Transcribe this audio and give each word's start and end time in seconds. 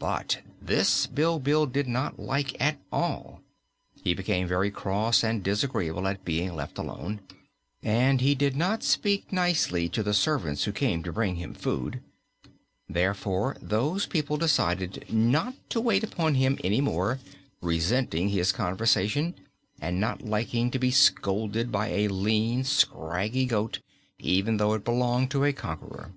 But 0.00 0.40
this 0.60 1.06
Bilbil 1.06 1.66
did 1.66 1.86
not 1.86 2.18
like 2.18 2.60
at 2.60 2.80
all. 2.90 3.42
He 4.02 4.12
became 4.12 4.48
very 4.48 4.72
cross 4.72 5.22
and 5.22 5.40
disagreeable 5.40 6.08
at 6.08 6.24
being 6.24 6.56
left 6.56 6.78
alone 6.78 7.20
and 7.80 8.20
he 8.20 8.34
did 8.34 8.56
not 8.56 8.82
speak 8.82 9.32
nicely 9.32 9.88
to 9.90 10.02
the 10.02 10.12
servants 10.14 10.64
who 10.64 10.72
came 10.72 11.04
to 11.04 11.12
bring 11.12 11.36
him 11.36 11.54
food; 11.54 12.00
therefore 12.88 13.56
those 13.62 14.04
people 14.04 14.36
decided 14.36 15.04
not 15.12 15.54
to 15.70 15.80
wait 15.80 16.02
upon 16.02 16.34
him 16.34 16.58
any 16.64 16.80
more, 16.80 17.20
resenting 17.62 18.30
his 18.30 18.50
conversation 18.50 19.32
and 19.80 20.00
not 20.00 20.22
liking 20.22 20.72
to 20.72 20.80
be 20.80 20.90
scolded 20.90 21.70
by 21.70 21.86
a 21.90 22.08
lean, 22.08 22.64
scraggly 22.64 23.46
goat, 23.46 23.78
even 24.18 24.56
though 24.56 24.74
it 24.74 24.84
belonged 24.84 25.30
to 25.30 25.44
a 25.44 25.52
conqueror. 25.52 26.10